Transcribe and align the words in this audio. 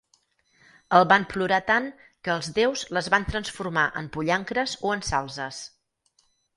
El 0.99 1.05
van 1.11 1.27
plorar 1.33 1.59
tant 1.67 1.91
que 2.01 2.33
els 2.37 2.51
déus 2.57 2.87
les 2.99 3.13
van 3.17 3.29
transformar 3.31 3.87
en 4.05 4.11
pollancres 4.19 4.79
o 4.91 4.99
en 4.99 5.09
salzes. 5.15 5.65